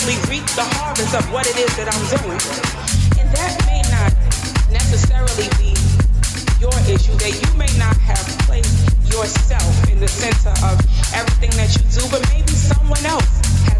[0.00, 2.40] I basically reap the harvest of what it is that I'm doing?
[3.20, 4.08] And that may not
[4.72, 5.76] necessarily be
[6.56, 8.72] your issue, that you may not have placed
[9.12, 10.80] yourself in the center of
[11.12, 13.28] everything that you do, but maybe someone else
[13.68, 13.79] has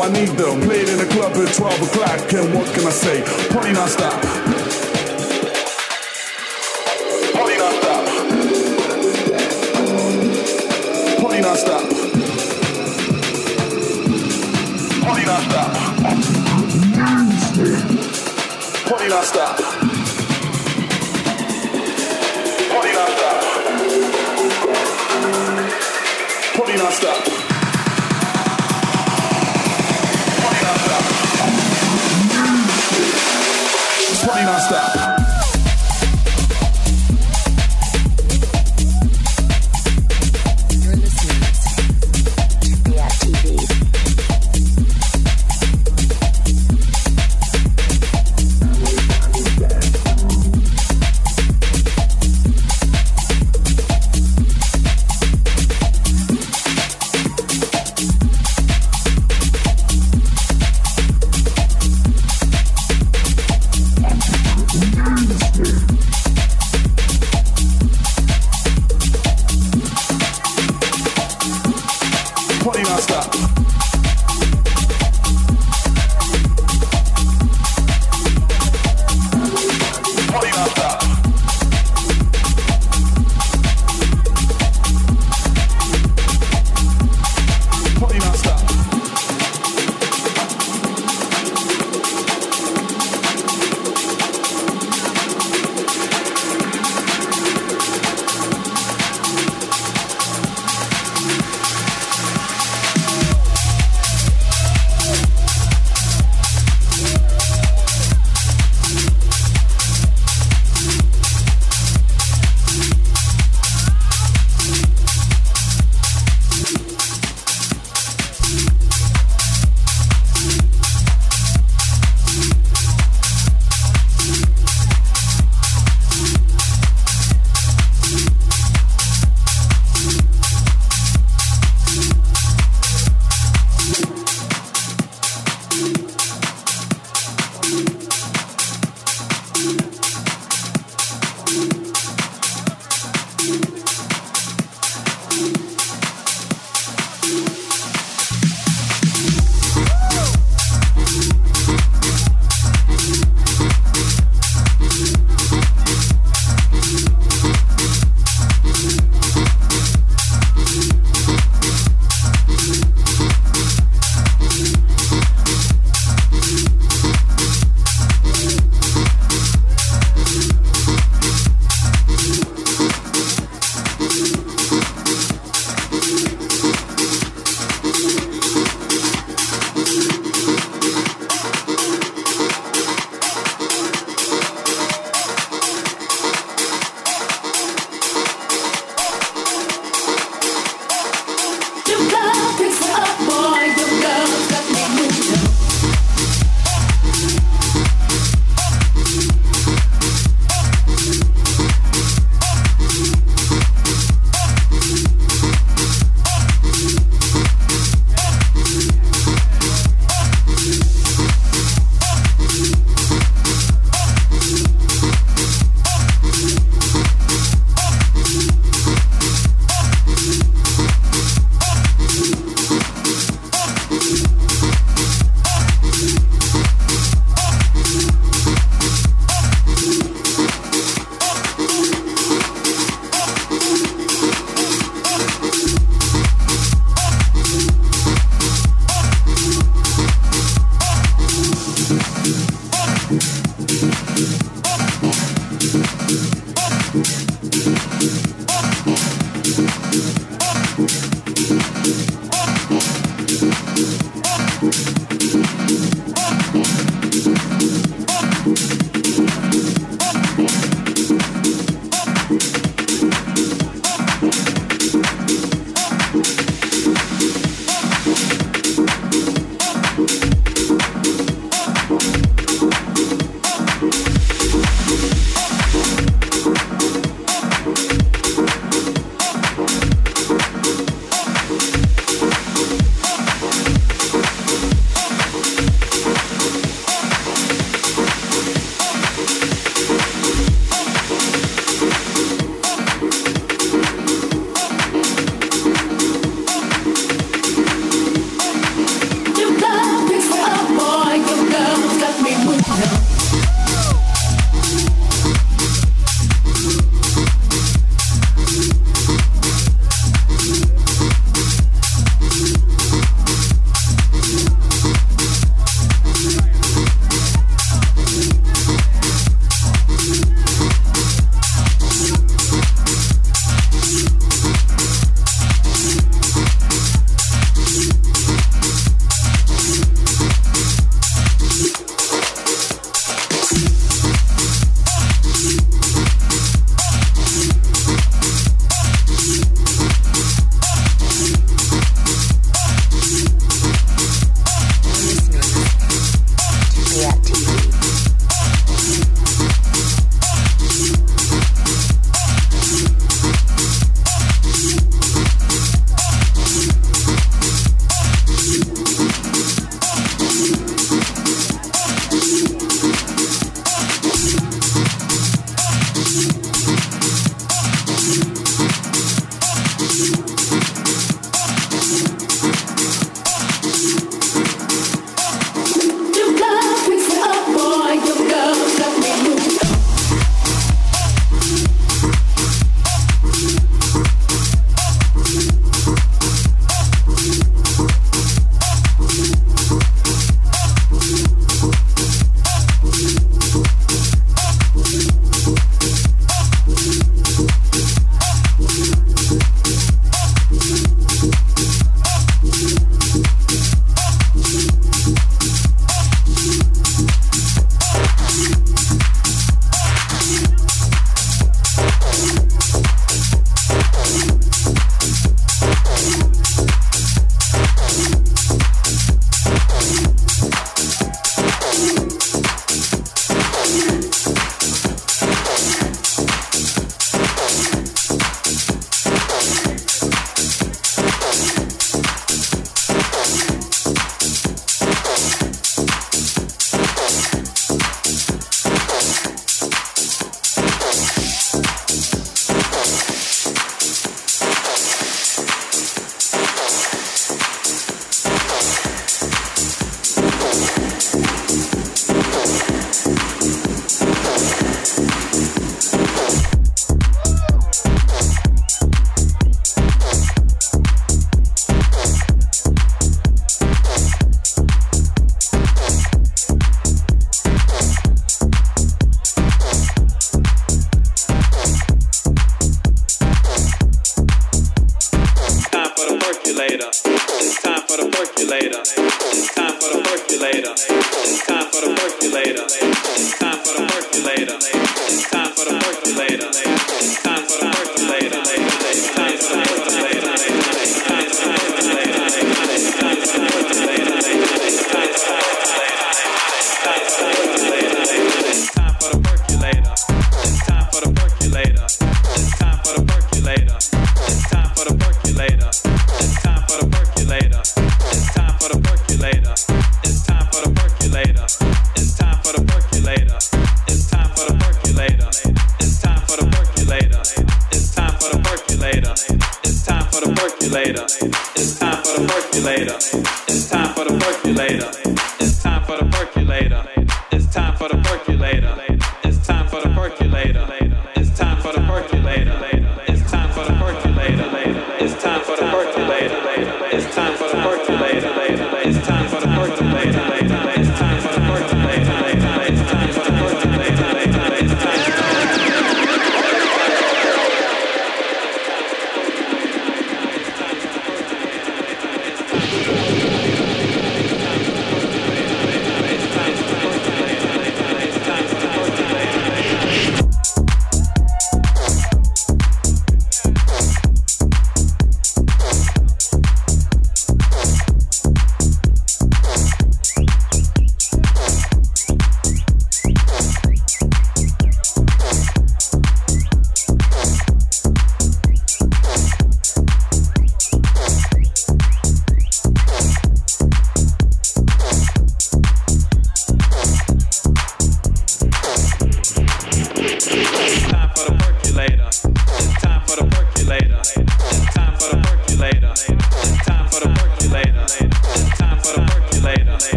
[0.00, 0.62] I need them.
[0.70, 2.86] it in the club at 12 o'clock, and what can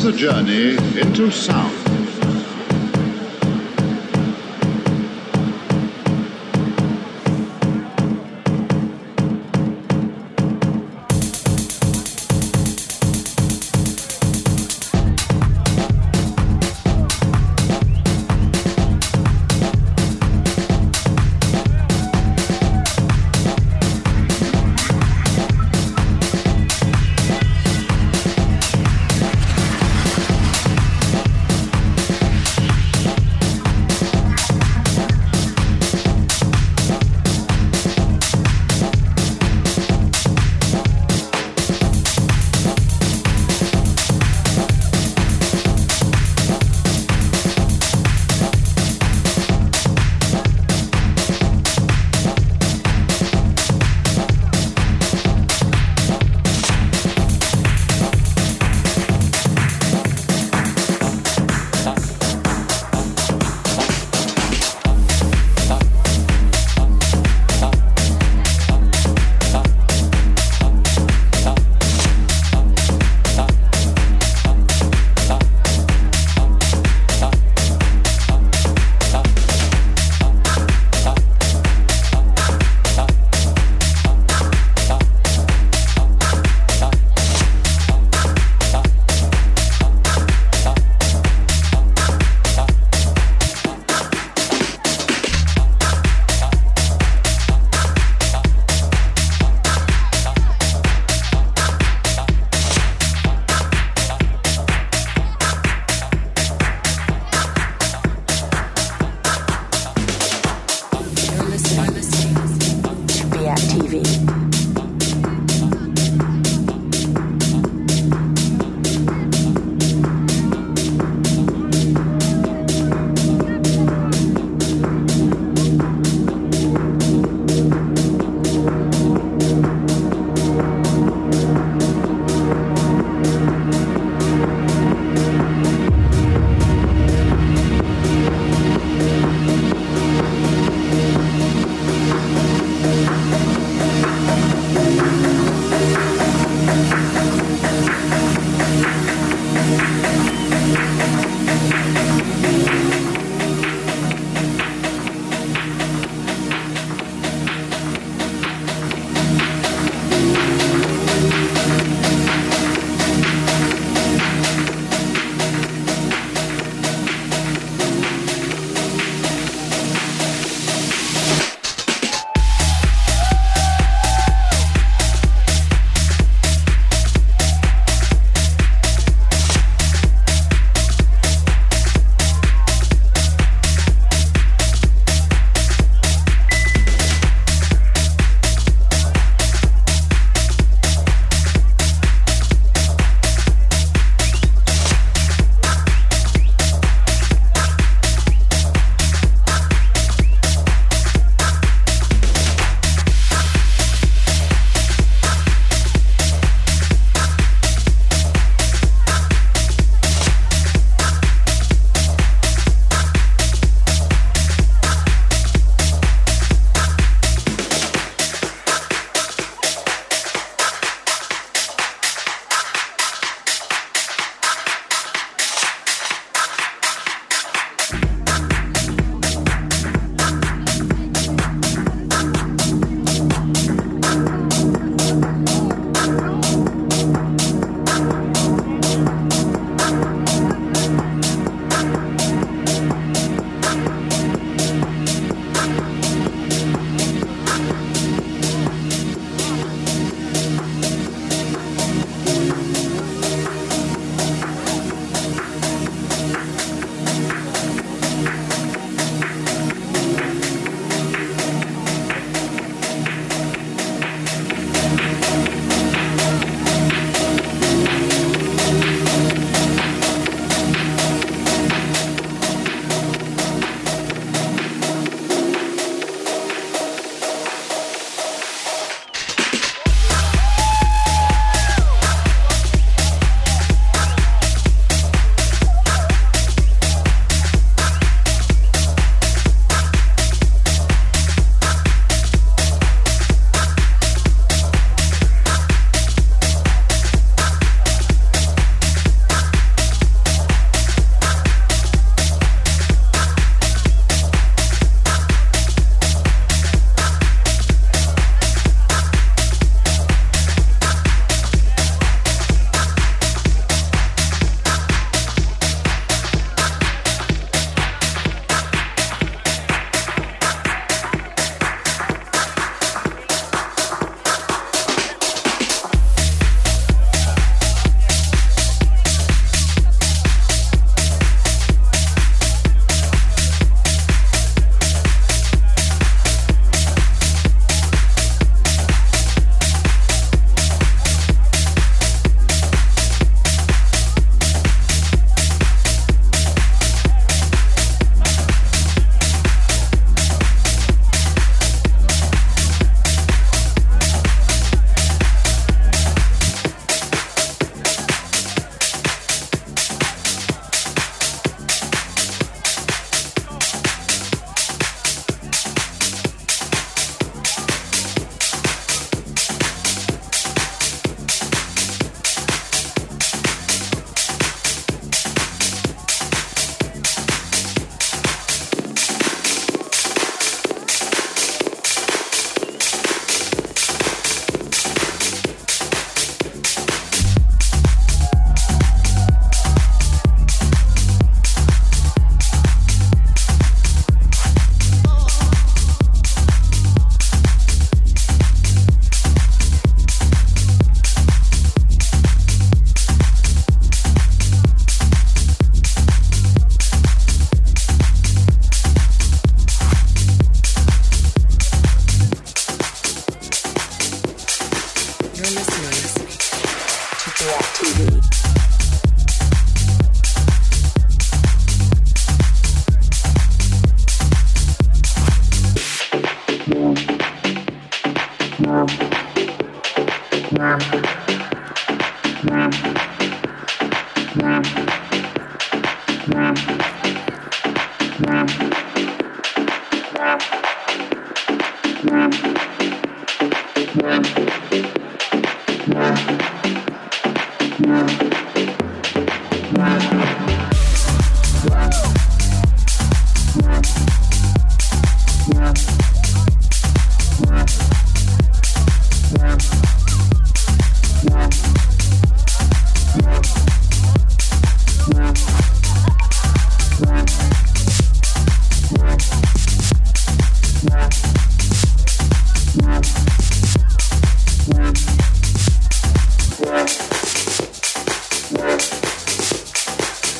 [0.00, 1.79] is a journey into sound.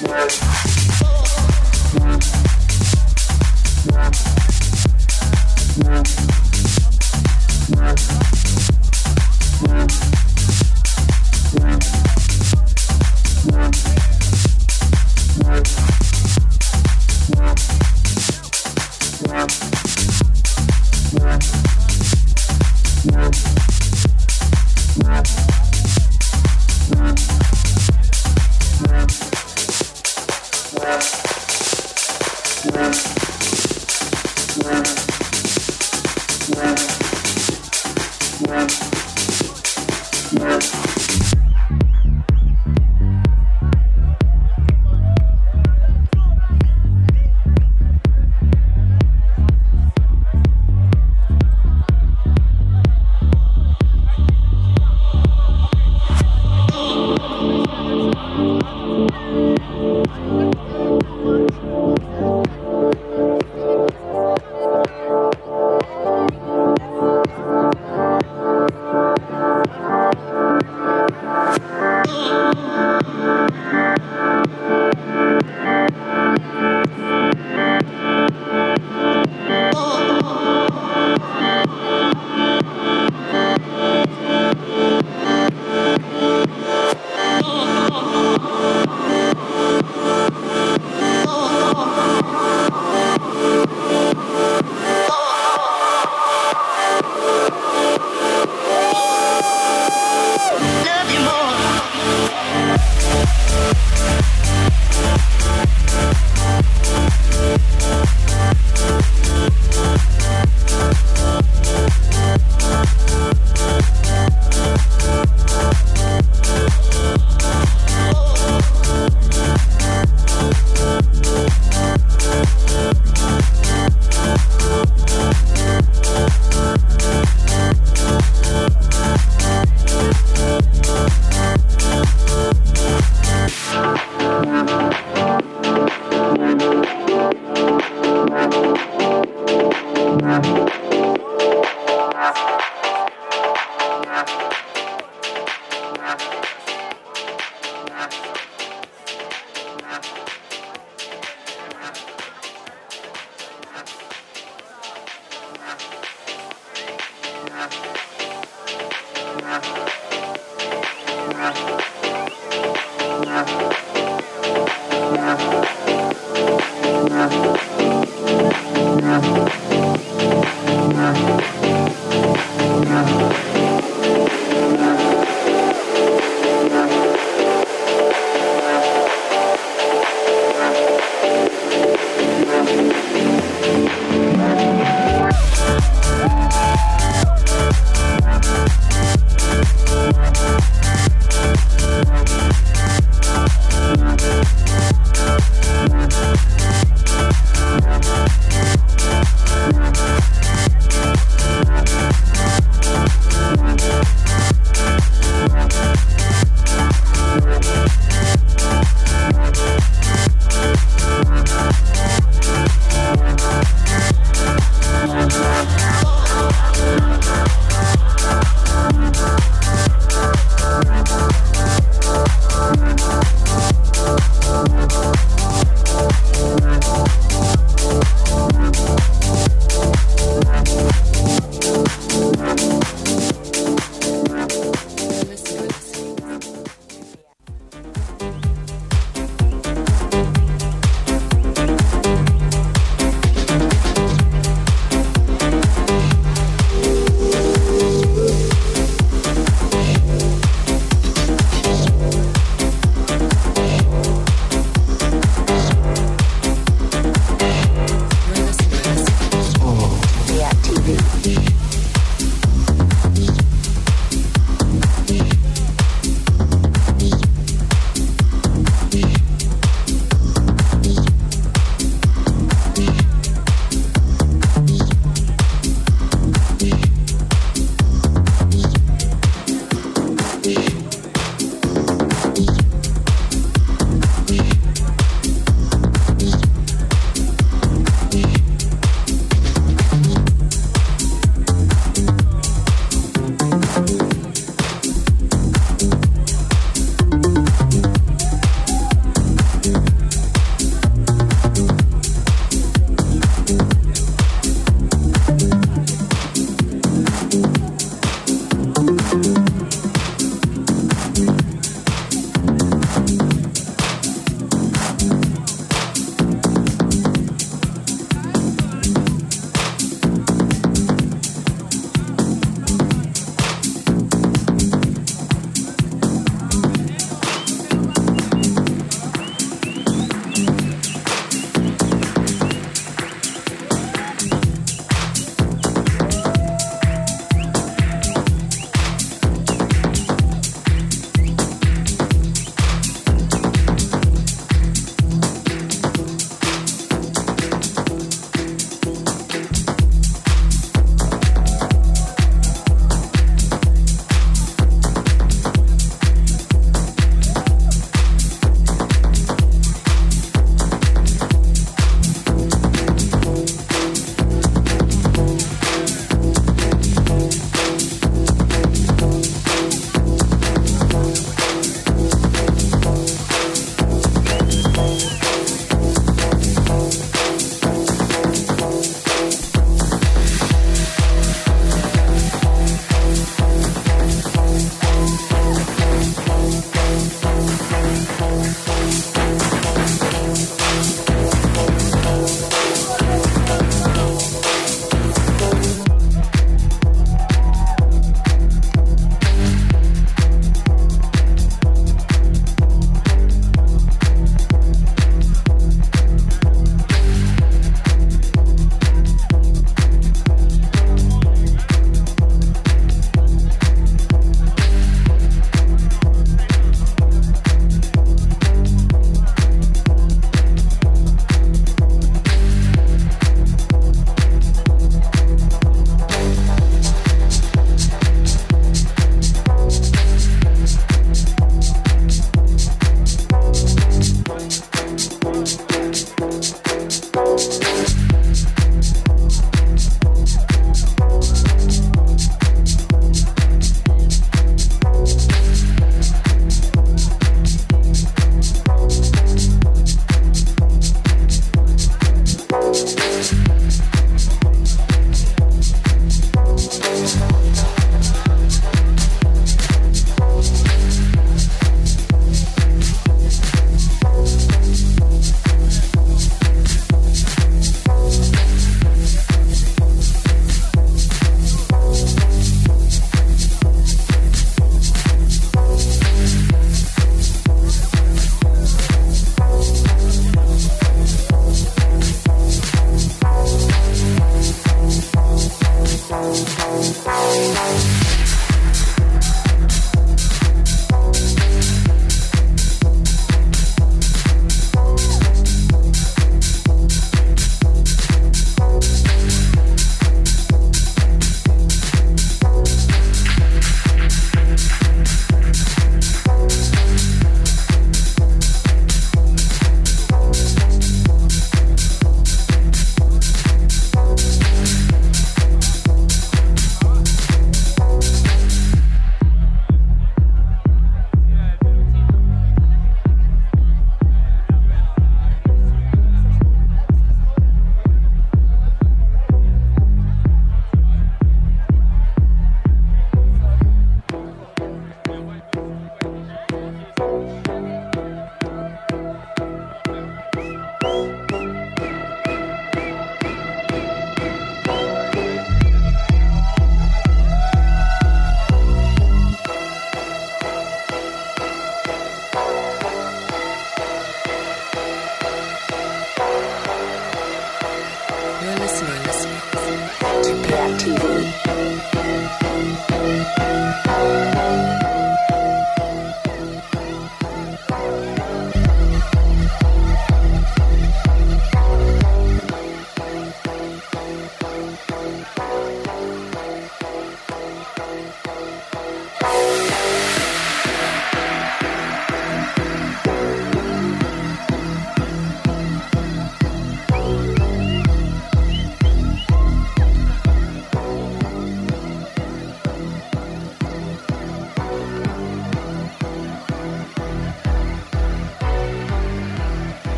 [0.00, 0.77] Yes.